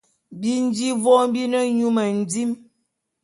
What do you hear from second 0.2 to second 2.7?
Bi nji vôm bi ne nyu mendim.